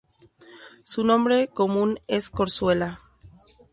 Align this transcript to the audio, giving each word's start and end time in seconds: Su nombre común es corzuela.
Su 0.83 1.03
nombre 1.03 1.47
común 1.49 1.99
es 2.07 2.31
corzuela. 2.31 2.99